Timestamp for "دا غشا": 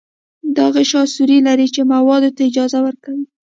0.55-1.01